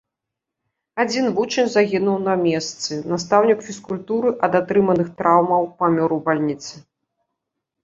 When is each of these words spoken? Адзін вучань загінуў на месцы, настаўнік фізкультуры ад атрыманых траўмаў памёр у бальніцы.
Адзін 1.01 1.25
вучань 1.35 1.69
загінуў 1.73 2.17
на 2.29 2.33
месцы, 2.45 2.91
настаўнік 3.13 3.59
фізкультуры 3.67 4.29
ад 4.49 4.53
атрыманых 4.63 5.07
траўмаў 5.23 5.71
памёр 5.85 6.09
у 6.19 6.21
бальніцы. 6.27 6.75